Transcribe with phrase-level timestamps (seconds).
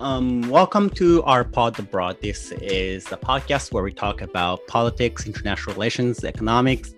[0.00, 2.18] Um, welcome to our pod abroad.
[2.20, 6.94] This is a podcast where we talk about politics, international relations, economics,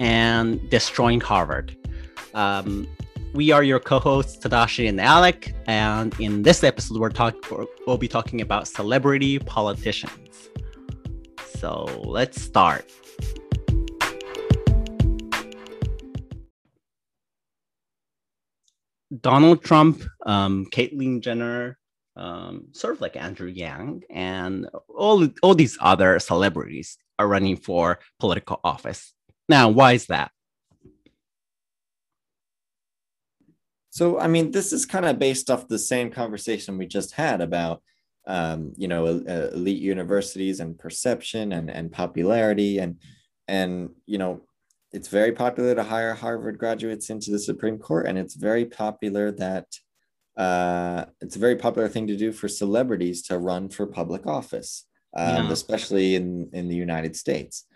[0.00, 1.76] and destroying Harvard.
[2.34, 2.88] Um,
[3.34, 8.08] we are your co-hosts Tadashi and Alec, and in this episode, we're talking we'll be
[8.08, 10.48] talking about celebrity politicians.
[11.58, 12.90] So let's start.
[19.20, 21.78] Donald Trump, um, Caitlyn Jenner,
[22.18, 27.98] um, sort of like Andrew Yang, and all all these other celebrities are running for
[28.18, 29.14] political office.
[29.48, 30.30] Now, why is that?
[33.90, 37.40] So, I mean, this is kind of based off the same conversation we just had
[37.40, 37.82] about,
[38.28, 42.78] um, you know, elite universities and perception and, and popularity.
[42.78, 43.00] And,
[43.48, 44.42] and, you know,
[44.92, 48.06] it's very popular to hire Harvard graduates into the Supreme Court.
[48.06, 49.66] And it's very popular that
[50.38, 54.86] uh, it's a very popular thing to do for celebrities to run for public office,
[55.16, 55.52] um, yeah.
[55.52, 57.66] especially in, in the United States.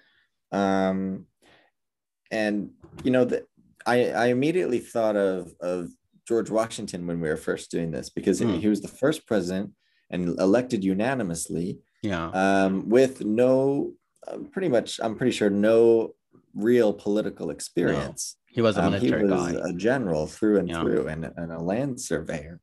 [0.53, 1.27] Um,
[2.31, 2.71] and,
[3.03, 3.45] you know, the,
[3.85, 5.91] I, I immediately thought of, of
[6.29, 8.61] George Washington when we were first doing this because mm.
[8.61, 9.73] he was the first president
[10.11, 11.81] and elected unanimously.
[12.03, 12.31] Yeah.
[12.31, 13.95] Um, with no,
[14.29, 16.15] uh, pretty much, I'm pretty sure no
[16.55, 18.37] real political experience.
[18.37, 19.71] No, he was a military um, he was guy.
[19.71, 20.81] a general through and yeah.
[20.81, 22.61] through, and, and a land surveyor.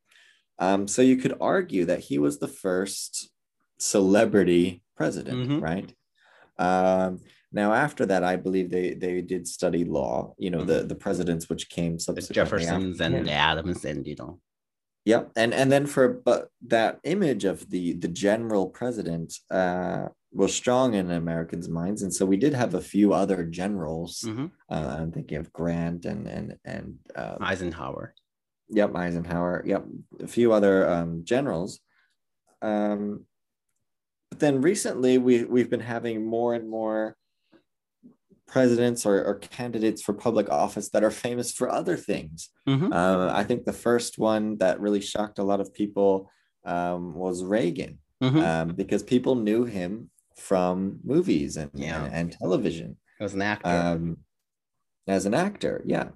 [0.58, 3.30] Um, so you could argue that he was the first
[3.78, 5.60] celebrity president, mm-hmm.
[5.60, 5.92] right?
[6.58, 7.20] Um,
[7.52, 10.34] now, after that, I believe they they did study law.
[10.38, 10.68] You know, mm-hmm.
[10.68, 14.40] the the presidents which came subsequently, the Jeffersons and the Adams, and you know.
[15.06, 20.54] Yep, and and then for but that image of the the general president uh, was
[20.54, 24.24] strong in Americans' minds, and so we did have a few other generals.
[24.26, 24.46] Mm-hmm.
[24.68, 28.14] Uh, I'm thinking of Grant and and and uh, Eisenhower.
[28.68, 29.64] Yep, Eisenhower.
[29.66, 29.86] Yep,
[30.20, 31.80] a few other um, generals.
[32.60, 33.24] Um,
[34.30, 37.16] but then recently, we we've been having more and more
[38.50, 42.50] presidents or, or, candidates for public office that are famous for other things.
[42.68, 42.92] Mm-hmm.
[42.92, 46.30] Uh, I think the first one that really shocked a lot of people
[46.64, 48.38] um, was Reagan, mm-hmm.
[48.38, 52.04] um, because people knew him from movies and, yeah.
[52.04, 52.96] and, and, television.
[53.20, 53.68] As an actor.
[53.68, 54.16] Um,
[55.06, 56.08] as an actor, yeah.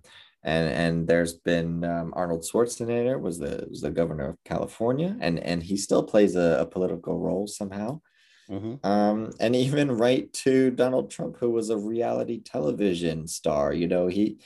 [0.42, 5.38] And, and there's been um, Arnold Schwarzenegger was the was the governor of California, and
[5.40, 8.02] and he still plays a, a political role somehow.
[8.50, 8.86] Mm-hmm.
[8.86, 13.72] Um, and even right to Donald Trump, who was a reality television star.
[13.72, 14.38] You know, he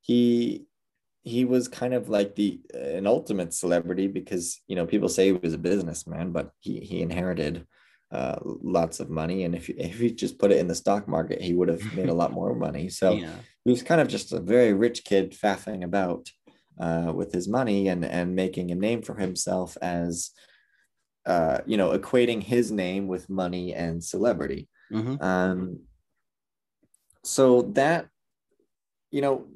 [0.00, 0.64] he
[1.22, 5.32] he was kind of like the an ultimate celebrity because you know people say he
[5.32, 7.66] was a businessman, but he he inherited
[8.10, 11.40] uh, lots of money, and if if he just put it in the stock market,
[11.40, 12.88] he would have made a lot more money.
[12.90, 13.34] So yeah.
[13.64, 16.30] he was kind of just a very rich kid faffing about
[16.78, 20.30] uh, with his money and and making a name for himself as
[21.26, 24.68] uh, you know, equating his name with money and celebrity.
[24.92, 25.22] Mm-hmm.
[25.22, 25.80] Um,
[27.22, 28.08] so that,
[29.10, 29.46] you know,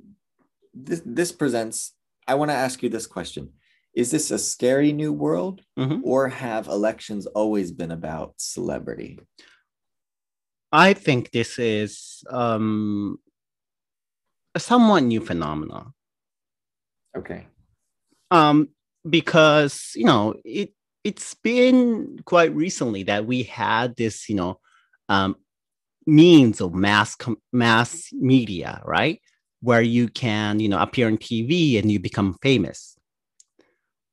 [0.75, 1.95] this this presents.
[2.27, 3.51] I want to ask you this question:
[3.95, 6.01] Is this a scary new world, mm-hmm.
[6.05, 9.19] or have elections always been about celebrity?
[10.71, 13.19] I think this is um,
[14.55, 15.93] a somewhat new phenomenon.
[17.17, 17.47] Okay.
[18.31, 18.69] Um,
[19.09, 20.73] because you know it
[21.09, 24.61] it's been quite recently that we had this, you know,
[25.09, 25.37] um,
[26.07, 29.19] means of mass com- mass media, right?
[29.63, 32.99] Where you can, you know, appear on TV and you become famous,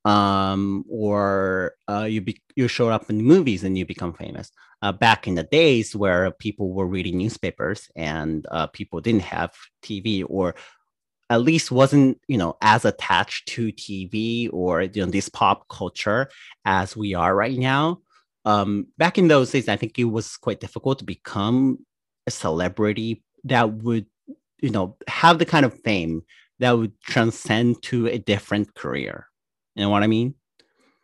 [0.05, 4.49] um, or uh, you be- you show up in movies and you become famous.
[4.81, 9.51] Uh, back in the days where people were reading newspapers and uh, people didn't have
[9.83, 10.55] TV, or
[11.29, 16.29] at least wasn't you know as attached to TV or you know this pop culture
[16.65, 18.01] as we are right now.
[18.45, 21.79] Um, back in those days, I think it was quite difficult to become
[22.27, 24.05] a celebrity that would
[24.61, 26.23] you know have the kind of fame
[26.59, 29.27] that would transcend to a different career.
[29.75, 30.35] You know what I mean?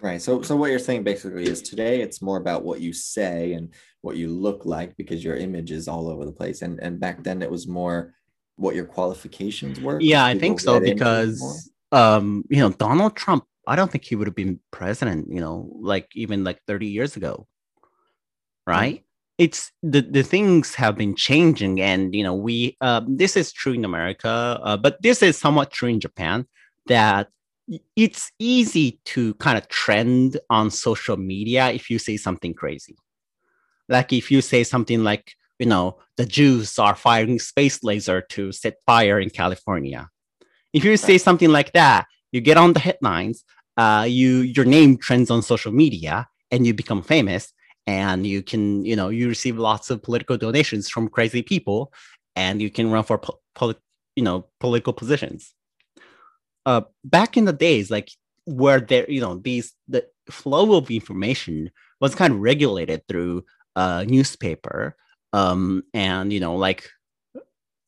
[0.01, 0.21] Right.
[0.21, 3.73] So so what you're saying basically is today it's more about what you say and
[4.01, 6.61] what you look like because your image is all over the place.
[6.61, 8.13] And and back then it was more
[8.61, 9.99] what your qualifications were?
[9.99, 14.27] Yeah, I think so because um, you know, Donald Trump, I don't think he would
[14.27, 17.47] have been president, you know, like even like 30 years ago.
[18.65, 18.95] Right?
[18.95, 19.05] Mm-hmm.
[19.39, 23.73] It's the, the things have been changing, and you know, we uh, this is true
[23.73, 26.45] in America, uh, but this is somewhat true in Japan
[26.85, 27.27] that
[27.95, 32.95] it's easy to kind of trend on social media if you say something crazy.
[33.89, 35.85] Like if you say something like, you know,
[36.17, 40.09] the Jews are firing space laser to set fire in California.
[40.73, 43.37] If you say something like that, you get on the headlines.
[43.77, 47.43] uh, you your name trends on social media and you become famous
[47.87, 51.79] and you can you know you receive lots of political donations from crazy people
[52.35, 53.85] and you can run for po- poli-
[54.17, 55.41] you know political positions
[56.65, 58.09] uh back in the days like
[58.45, 61.71] where there you know these the flow of information
[62.01, 63.43] was kind of regulated through
[63.75, 64.95] a newspaper
[65.33, 66.89] um and you know like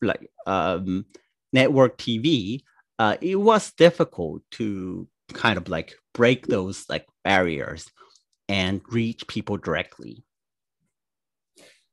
[0.02, 1.06] like um
[1.52, 2.62] network tv
[3.00, 7.90] uh it was difficult to kind of like break those like barriers
[8.50, 10.24] and reach people directly.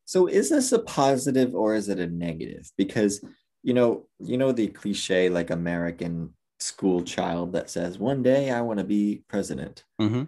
[0.04, 2.70] So is this a positive or is it a negative?
[2.76, 3.24] Because
[3.62, 8.60] you know, you know the cliche like American school child that says, "One day I
[8.62, 10.24] want to be president." Mm-hmm.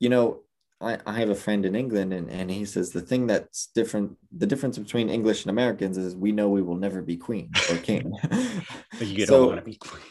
[0.00, 0.41] You know,
[0.82, 4.16] I, I have a friend in England, and, and he says the thing that's different,
[4.36, 7.76] the difference between English and Americans is we know we will never be queen or
[7.76, 8.12] king.
[8.30, 10.02] but you so, don't want to be queen.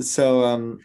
[0.00, 0.80] So, um,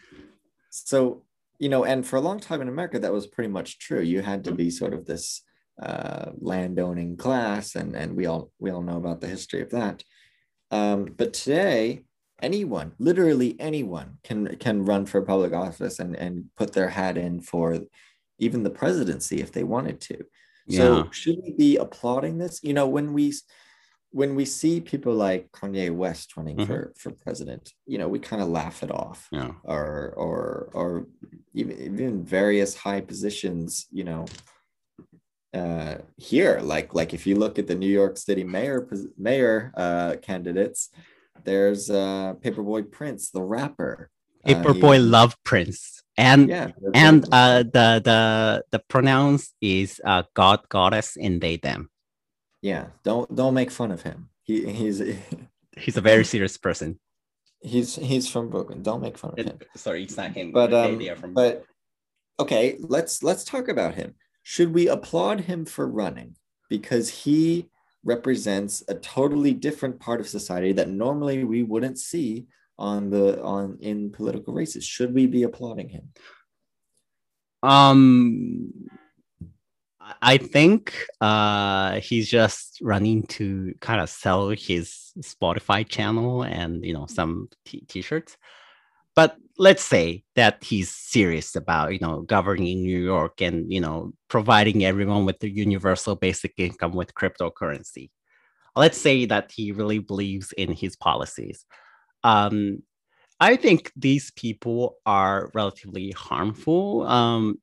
[0.70, 1.22] so
[1.58, 4.00] you know, and for a long time in America, that was pretty much true.
[4.00, 5.42] You had to be sort of this
[5.80, 10.02] uh, landowning class, and and we all we all know about the history of that.
[10.70, 12.04] Um, but today,
[12.42, 17.40] anyone, literally anyone, can can run for public office and and put their hat in
[17.40, 17.80] for
[18.38, 20.24] even the presidency if they wanted to.
[20.66, 20.78] Yeah.
[20.78, 22.60] So should we be applauding this?
[22.62, 23.34] You know, when we
[24.10, 26.66] when we see people like Kanye West running mm-hmm.
[26.66, 29.28] for for president, you know, we kind of laugh it off.
[29.30, 29.52] Yeah.
[29.64, 31.06] Or or or
[31.52, 34.26] even even various high positions, you know,
[35.52, 40.16] uh, here, like like if you look at the New York City mayor mayor uh,
[40.22, 40.90] candidates,
[41.44, 44.10] there's uh, Paperboy Prince, the rapper.
[44.46, 50.68] Uh, uh, love Prince, and yeah, and uh, the the the pronouns is uh, God
[50.68, 51.90] goddess and they them.
[52.62, 54.30] Yeah don't don't make fun of him.
[54.42, 55.02] He he's
[55.76, 56.98] he's a very serious person.
[57.60, 58.82] He's he's from brooklyn.
[58.82, 59.58] Don't make fun of him.
[59.76, 60.52] sorry it's not him.
[60.52, 61.34] But um from...
[61.34, 61.64] but
[62.38, 64.14] okay let's let's talk about him.
[64.42, 66.36] Should we applaud him for running?
[66.68, 67.68] Because he
[68.04, 72.46] represents a totally different part of society that normally we wouldn't see
[72.78, 76.08] on the on in political races should we be applauding him
[77.62, 78.72] um
[80.20, 86.92] I think uh, he's just running to kind of sell his Spotify channel and you
[86.92, 88.36] know some t- t-shirts.
[89.14, 94.12] But let's say that he's serious about you know governing New York and you know
[94.28, 98.10] providing everyone with the universal basic income with cryptocurrency.
[98.76, 101.64] Let's say that he really believes in his policies.
[102.24, 102.82] Um,
[103.38, 107.06] I think these people are relatively harmful.
[107.06, 107.60] Um,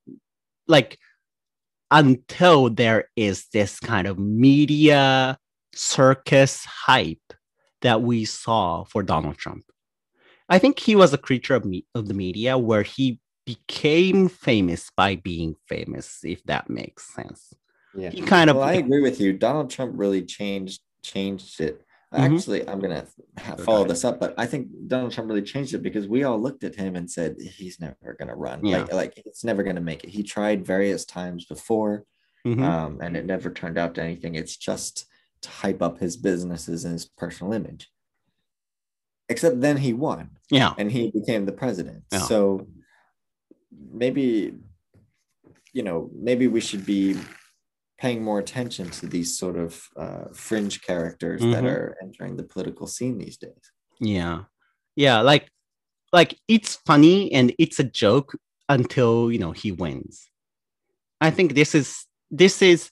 [0.68, 0.98] like
[1.90, 5.38] until there is this kind of media
[5.74, 7.18] circus hype
[7.82, 9.64] that we saw for Donald Trump.
[10.48, 14.90] I think he was a creature of, me- of the media where he became famous
[14.96, 17.52] by being famous, if that makes sense.
[17.94, 18.56] Yeah, he kind of.
[18.56, 19.32] Well, I agree with you.
[19.32, 22.34] Donald Trump really changed changed it Mm-hmm.
[22.34, 23.06] Actually, I'm gonna
[23.64, 26.62] follow this up, but I think Donald Trump really changed it because we all looked
[26.62, 28.64] at him and said he's never gonna run.
[28.64, 28.80] Yeah.
[28.80, 30.10] Like, like it's never gonna make it.
[30.10, 32.04] He tried various times before,
[32.46, 32.62] mm-hmm.
[32.62, 34.34] um, and it never turned out to anything.
[34.34, 35.06] It's just
[35.42, 37.90] to hype up his businesses and his personal image.
[39.30, 40.30] Except then he won.
[40.50, 42.04] Yeah, and he became the president.
[42.12, 42.18] Yeah.
[42.18, 42.66] So
[43.90, 44.54] maybe,
[45.72, 47.16] you know, maybe we should be
[48.02, 51.52] paying more attention to these sort of uh, fringe characters mm-hmm.
[51.52, 53.64] that are entering the political scene these days.
[54.00, 54.40] Yeah,
[54.96, 55.48] yeah, like
[56.12, 58.34] like it's funny and it's a joke
[58.68, 60.28] until you know he wins.
[61.20, 62.90] I think this is this is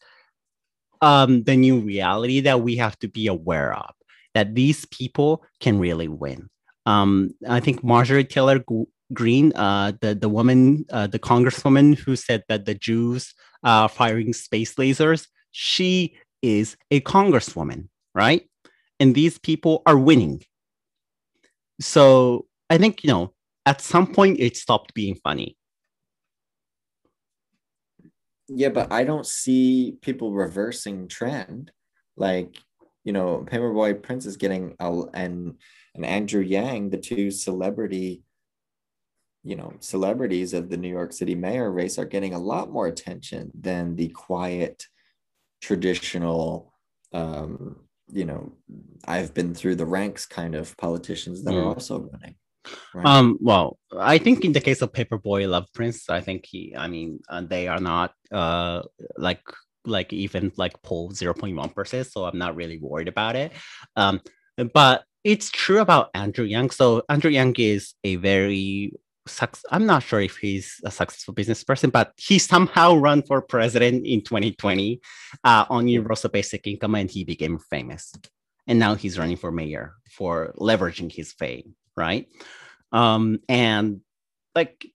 [1.03, 3.93] um, the new reality that we have to be aware of
[4.35, 6.49] that these people can really win.
[6.87, 8.63] Um, I think Marjorie Taylor
[9.13, 14.33] Greene, uh, the the woman, uh, the congresswoman who said that the Jews uh, firing
[14.33, 18.49] space lasers, she is a congresswoman, right?
[18.99, 20.43] And these people are winning.
[21.81, 23.33] So I think you know
[23.67, 25.57] at some point it stopped being funny.
[28.49, 31.71] Yeah, but I don't see people reversing trend.
[32.17, 32.59] Like
[33.05, 35.55] you know, Paperboy Prince is getting a, and
[35.95, 38.23] and Andrew Yang, the two celebrity
[39.43, 42.87] you know celebrities of the New York City mayor race are getting a lot more
[42.87, 44.87] attention than the quiet
[45.61, 46.73] traditional
[47.13, 47.77] um,
[48.13, 48.53] you know
[49.07, 51.63] I've been through the ranks kind of politicians that mm.
[51.63, 52.35] are also running.
[52.95, 53.07] Right?
[53.07, 56.89] Um, well, I think in the case of Paperboy Love Prince, I think he, I
[56.89, 58.83] mean, uh, they are not uh
[59.17, 59.41] like
[59.87, 63.53] like even like pull 0.1 percent, so I'm not really worried about it.
[63.97, 64.21] Um,
[64.75, 66.71] but it's true about Andrew Yang.
[66.71, 68.93] So Andrew Yang is a very
[69.71, 74.07] I'm not sure if he's a successful business person, but he somehow ran for president
[74.07, 75.01] in 2020
[75.45, 78.13] uh, on universal basic income, and he became famous.
[78.67, 82.29] And now he's running for mayor for leveraging his fame, right?
[82.93, 84.01] Um, and
[84.55, 84.87] like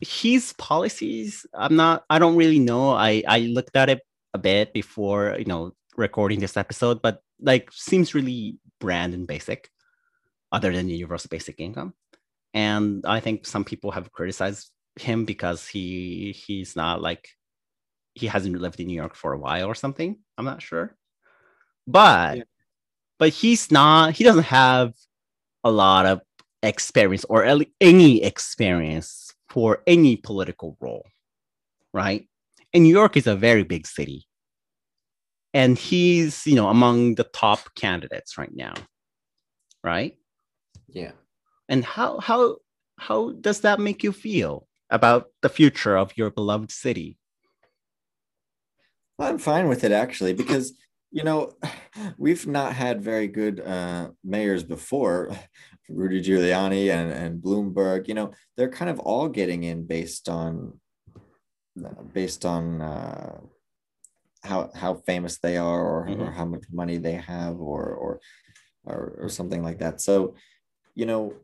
[0.00, 2.90] his policies, I'm not, I don't really know.
[2.90, 4.00] I I looked at it
[4.34, 9.70] a bit before, you know, recording this episode, but like seems really brand and basic,
[10.50, 11.94] other than universal basic income
[12.54, 17.28] and I think some people have criticized him because he he's not like
[18.14, 20.18] he hasn't lived in New York for a while or something.
[20.36, 20.96] I'm not sure,
[21.86, 22.42] but yeah.
[23.18, 24.12] but he's not.
[24.14, 24.94] He doesn't have
[25.64, 26.20] a lot of
[26.62, 27.44] experience or
[27.80, 31.06] any experience for any political role,
[31.92, 32.28] right?
[32.74, 34.26] And New York is a very big city,
[35.54, 38.74] and he's you know among the top candidates right now,
[39.82, 40.16] right?
[40.88, 41.12] Yeah.
[41.72, 42.58] And how how
[42.98, 47.16] how does that make you feel about the future of your beloved city?
[49.16, 50.74] Well, I'm fine with it actually because
[51.10, 51.54] you know
[52.18, 55.34] we've not had very good uh, mayors before.
[55.88, 60.78] Rudy Giuliani and, and Bloomberg, you know, they're kind of all getting in based on
[62.12, 63.40] based on uh,
[64.42, 66.22] how how famous they are or, mm-hmm.
[66.22, 68.20] or how much money they have or or
[68.84, 70.00] or, or something like that.
[70.00, 70.34] So,
[70.94, 71.34] you know,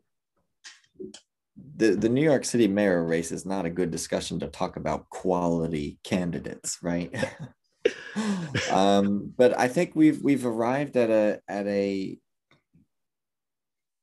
[1.75, 5.09] the, the New York City mayor race is not a good discussion to talk about
[5.09, 7.13] quality candidates, right?
[8.71, 12.17] um, but I think we've we've arrived at a at a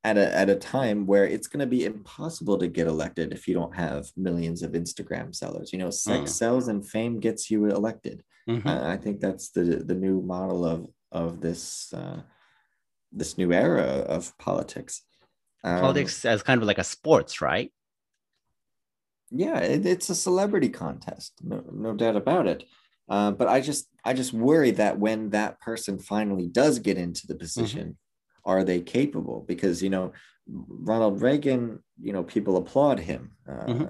[0.05, 3.49] at a at a time where it's going to be impossible to get elected if
[3.49, 5.73] you don't have millions of Instagram sellers.
[5.73, 6.35] You know, sex mm.
[6.35, 8.23] sells and fame gets you elected.
[8.49, 8.69] Mm-hmm.
[8.69, 12.23] Uh, I think that's the the new model of of this uh,
[13.13, 15.03] this new era of politics.
[15.65, 17.73] Um, Politics as kind of like a sports, right?
[19.31, 22.65] Yeah, it, it's a celebrity contest, no, no doubt about it.
[23.09, 27.27] Uh, but I just I just worry that when that person finally does get into
[27.27, 28.51] the position, mm-hmm.
[28.51, 29.45] are they capable?
[29.47, 30.13] Because you know,
[30.49, 33.33] Ronald Reagan, you know, people applaud him.
[33.49, 33.85] Uh, mm-hmm.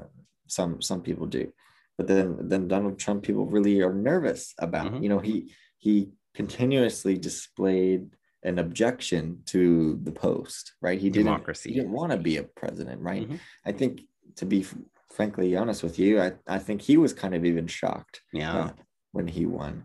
[0.49, 1.53] Some some people do,
[1.97, 4.87] but then then Donald Trump, people really are nervous about.
[4.87, 5.03] Mm-hmm.
[5.03, 8.11] You know, he he continuously displayed
[8.47, 10.99] an objection to the post, right?
[10.99, 11.71] He didn't, Democracy.
[11.71, 13.25] He didn't want to be a president, right?
[13.25, 13.37] Mm-hmm.
[13.67, 14.03] I think,
[14.37, 14.65] to be
[15.11, 18.23] frankly honest with you, I, I think he was kind of even shocked.
[18.33, 18.57] Yeah.
[18.57, 18.71] Uh,
[19.13, 19.85] when he won,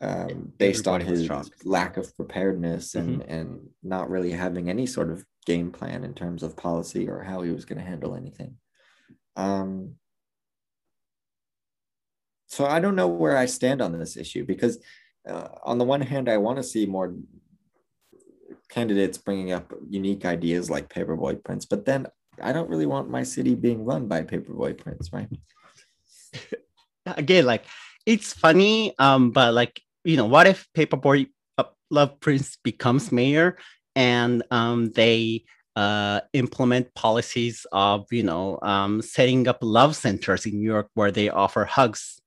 [0.00, 3.32] um, based Everybody on his lack of preparedness and mm-hmm.
[3.32, 7.42] and not really having any sort of game plan in terms of policy or how
[7.42, 8.56] he was going to handle anything.
[9.36, 9.94] Um,
[12.48, 14.82] so I don't know where I stand on this issue because,
[15.28, 17.14] uh, on the one hand, I want to see more
[18.68, 22.06] candidates bringing up unique ideas like paperboy prince, but then
[22.42, 25.28] I don't really want my city being run by paperboy prince, right?
[27.06, 27.64] Again, like
[28.04, 33.56] it's funny, um, but like you know, what if paperboy uh, love prince becomes mayor
[33.94, 35.44] and um, they
[35.74, 41.10] uh, implement policies of you know um, setting up love centers in New York where
[41.10, 42.20] they offer hugs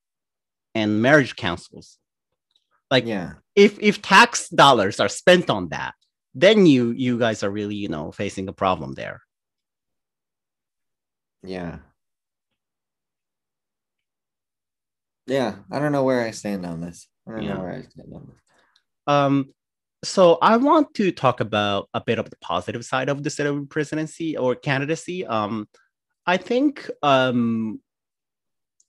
[0.75, 1.97] and marriage councils.
[2.91, 5.93] Like, yeah, if if tax dollars are spent on that,
[6.33, 9.21] then you you guys are really you know facing a problem there.
[11.43, 11.79] Yeah.
[15.27, 17.07] Yeah i don't know where i stand on this.
[17.27, 17.53] I don't yeah.
[17.53, 18.41] know where i stand on this.
[19.07, 19.53] Um
[20.03, 23.69] so i want to talk about a bit of the positive side of the Senate
[23.69, 25.25] presidency or candidacy.
[25.25, 25.67] Um
[26.25, 27.79] i think um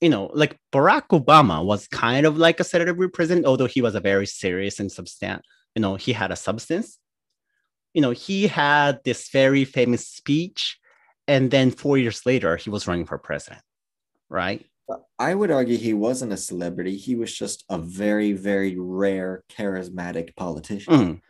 [0.00, 3.94] you know, like Barack Obama was kind of like a senator president, although he was
[3.94, 5.42] a very serious and substantial,
[5.74, 6.98] you know, he had a substance
[7.94, 10.78] you know, he had this very famous speech,
[11.26, 13.62] and then four years later, he was running for president,
[14.28, 14.64] right?
[15.18, 16.96] I would argue he wasn't a celebrity.
[16.96, 20.94] He was just a very, very rare, charismatic politician.
[20.94, 21.20] Mm.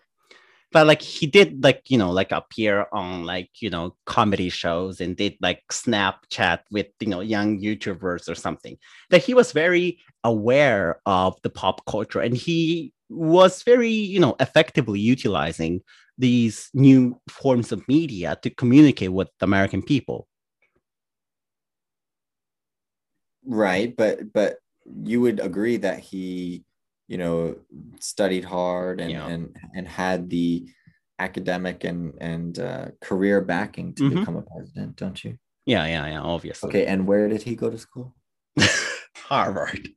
[0.72, 5.00] But like he did, like you know, like appear on like you know comedy shows
[5.00, 8.78] and did like Snapchat with you know young YouTubers or something.
[9.10, 14.36] That he was very aware of the pop culture and he was very you know
[14.38, 15.82] effectively utilizing
[16.20, 20.28] these new forms of media to communicate with the American people.
[23.44, 24.58] Right, but but
[25.04, 26.64] you would agree that he,
[27.08, 27.56] you know,
[27.98, 29.26] studied hard and yeah.
[29.26, 30.68] and and had the
[31.18, 34.20] academic and and uh, career backing to mm-hmm.
[34.20, 35.38] become a president, don't you?
[35.64, 36.20] Yeah, yeah, yeah.
[36.20, 36.68] Obviously.
[36.68, 38.14] Okay, and where did he go to school?
[39.16, 39.88] Harvard.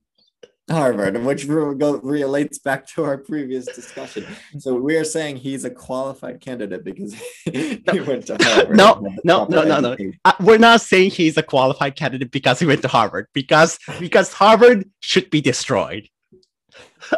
[0.69, 4.25] Harvard, which relates back to our previous discussion.
[4.59, 8.77] So we are saying he's a qualified candidate because he went to Harvard.
[8.77, 9.97] No, no, no, no, no.
[10.23, 13.27] Uh, we're not saying he's a qualified candidate because he went to Harvard.
[13.33, 16.07] Because because Harvard should be destroyed.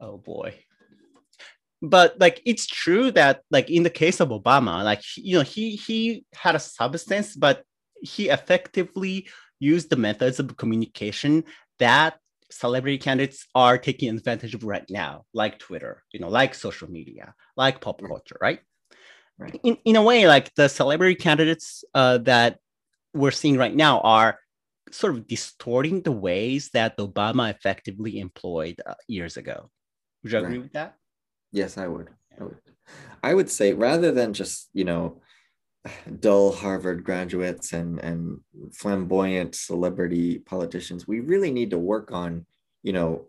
[0.00, 0.54] oh boy.
[1.82, 5.76] But like it's true that like in the case of Obama, like you know he
[5.76, 7.62] he had a substance, but
[8.06, 11.44] he effectively used the methods of communication
[11.78, 12.18] that
[12.50, 17.34] celebrity candidates are taking advantage of right now, like Twitter, you know, like social media,
[17.56, 18.60] like pop culture, right?
[19.38, 19.58] Right.
[19.62, 22.58] In, in a way, like the celebrity candidates uh, that
[23.12, 24.38] we're seeing right now are
[24.90, 29.70] sort of distorting the ways that Obama effectively employed uh, years ago.
[30.22, 30.62] Would you agree right.
[30.62, 30.96] with that?
[31.52, 32.08] Yes, I would.
[32.38, 32.58] I would.
[33.22, 35.20] I would say rather than just you know
[36.20, 38.40] dull Harvard graduates and and
[38.72, 42.46] flamboyant celebrity politicians, we really need to work on,
[42.82, 43.26] you know,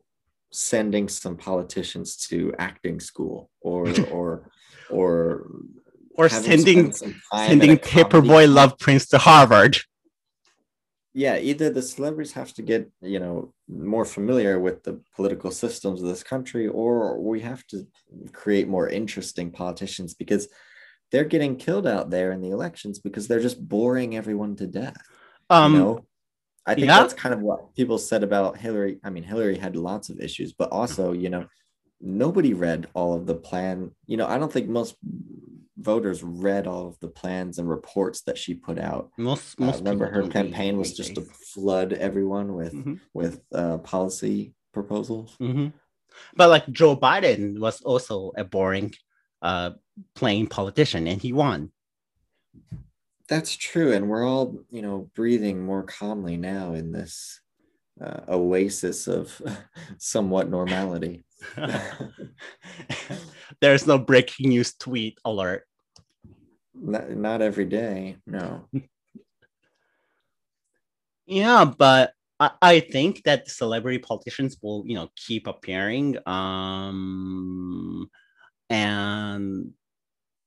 [0.52, 4.50] sending some politicians to acting school or or
[4.90, 5.48] or
[6.16, 9.78] or sending sending Paperboy Love Prince to Harvard.
[11.14, 16.02] Yeah, either the celebrities have to get you know more familiar with the political systems
[16.02, 17.88] of this country, or we have to
[18.34, 20.48] create more interesting politicians because
[21.12, 24.98] they're getting killed out there in the elections because they're just boring everyone to death.
[25.50, 26.06] Um, you know,
[26.66, 27.00] I think yeah.
[27.00, 29.00] that's kind of what people said about Hillary.
[29.04, 31.46] I mean, Hillary had lots of issues, but also, you know,
[32.02, 33.92] nobody read all of the plan.
[34.06, 34.98] You know, I don't think most
[35.78, 39.12] voters read all of the plans and reports that she put out.
[39.18, 42.96] Most, uh, most uh, remember her campaign was just to flood everyone with mm-hmm.
[43.14, 45.38] with uh, policy proposals.
[45.40, 45.68] Mm-hmm.
[46.36, 48.94] But like Joe Biden was also a boring
[49.42, 49.72] uh,
[50.16, 51.72] playing politician and he won.
[53.28, 53.94] That's true.
[53.94, 57.42] And we're all, you know, breathing more calmly now in this
[58.02, 59.42] uh, oasis of
[59.98, 61.26] somewhat normality.
[63.62, 65.64] There's no breaking news tweet alert.
[66.74, 68.68] Not, not every day, no.
[71.26, 76.18] yeah, but I, I think that celebrity politicians will, you know, keep appearing.
[76.28, 78.10] Um,
[78.70, 79.72] and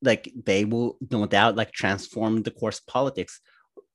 [0.02, 3.40] like they will no doubt like transform the course politics.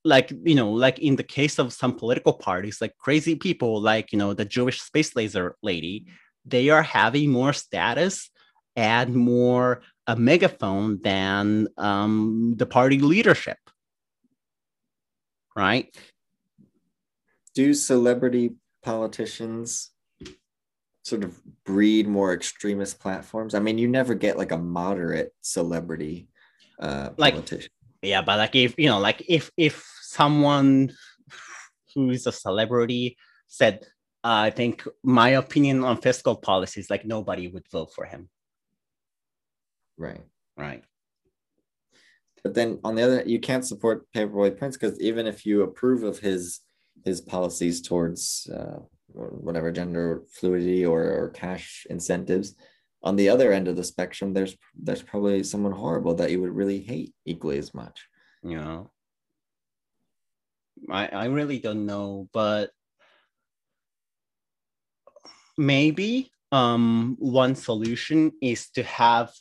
[0.04, 4.12] Like you know like in the case of some political parties like crazy people like
[4.12, 6.06] you know the jewish space laser lady
[6.44, 8.30] they are having more status
[8.76, 13.58] and more a megaphone than um, the party leadership.
[15.56, 15.94] Right?
[17.54, 19.90] Do celebrity politicians
[21.06, 23.54] sort of breed more extremist platforms?
[23.54, 26.28] I mean, you never get like a moderate celebrity
[26.80, 27.70] uh, like, politician.
[28.02, 30.92] Yeah, but like if you know, like if if someone
[31.94, 33.16] who is a celebrity
[33.46, 33.84] said,
[34.24, 38.28] uh, "I think my opinion on fiscal policies," like nobody would vote for him.
[39.96, 40.20] Right.
[40.56, 40.82] Right.
[42.42, 46.02] But then on the other, you can't support Paperboy Prince because even if you approve
[46.02, 46.60] of his
[47.04, 48.80] his policies towards uh,
[49.16, 52.54] or whatever gender fluidity or, or cash incentives.
[53.02, 56.54] On the other end of the spectrum there's there's probably someone horrible that you would
[56.54, 58.08] really hate equally as much.
[58.42, 58.90] Know
[60.90, 62.70] i i really don't know but
[65.58, 69.32] maybe um one solution is to have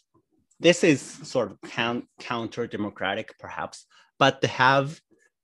[0.62, 3.86] this is sort of count, counter democratic perhaps
[4.18, 5.00] but to have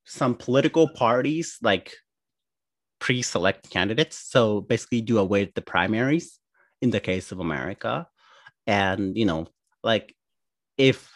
[0.05, 1.93] some political parties like
[3.01, 4.17] pre-select candidates.
[4.17, 6.39] So basically do away with the primaries
[6.81, 8.07] in the case of America.
[8.65, 9.47] And, you know,
[9.83, 10.15] like
[10.77, 11.11] if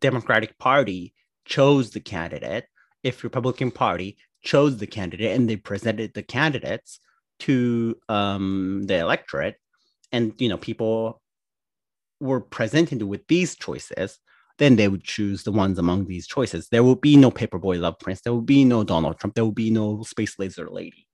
[0.00, 2.66] Democratic Party chose the candidate,
[3.02, 7.00] if Republican Party chose the candidate and they presented the candidates
[7.40, 9.56] to um, the electorate,
[10.12, 11.20] and you know people
[12.20, 14.18] were presented with these choices,
[14.58, 16.68] then they would choose the ones among these choices.
[16.68, 18.22] There will be no Paperboy Love Prince.
[18.22, 19.34] There will be no Donald Trump.
[19.34, 21.05] There will be no Space Laser Lady.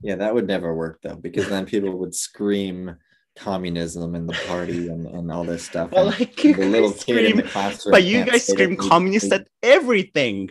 [0.00, 2.96] Yeah, that would never work though, because then people would scream
[3.36, 5.90] communism and the party and, and all this stuff.
[5.92, 7.92] Well, like the little scream, kid in the classroom.
[7.92, 10.50] But you guys scream communist at everything.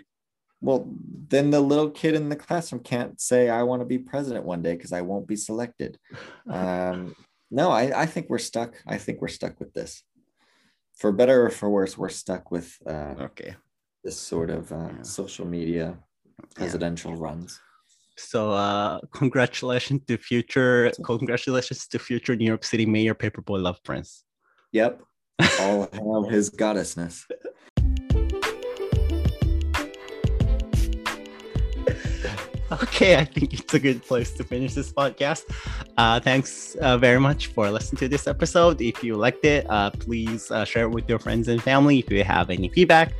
[0.60, 0.90] Well,
[1.30, 4.62] then the little kid in the classroom can't say, I want to be president one
[4.62, 6.00] day because I won't be selected.
[6.50, 7.16] Um,
[7.52, 8.74] no, I, I think we're stuck.
[8.88, 10.04] I think we're stuck with this.
[10.96, 13.56] For better or for worse, we're stuck with uh, okay
[14.08, 15.02] this sort of uh, yeah.
[15.02, 15.98] social media
[16.56, 17.18] presidential yeah.
[17.20, 17.60] runs.
[18.18, 24.24] So uh, congratulations to future congratulations to future New York City Mayor Paperboy Love Prince.
[24.72, 25.02] Yep.
[25.60, 27.24] All hail his goddessness.
[32.72, 35.44] okay, I think it's a good place to finish this podcast.
[35.98, 38.82] Uh, thanks uh, very much for listening to this episode.
[38.82, 42.00] If you liked it, uh, please uh, share it with your friends and family.
[42.00, 43.14] If you have any feedback,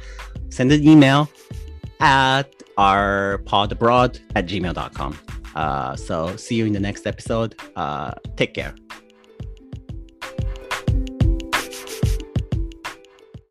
[0.50, 1.30] send an email
[2.00, 5.18] at our podbroad at gmail.com.
[5.56, 7.56] Uh, so see you in the next episode.
[7.76, 8.76] Uh, take care.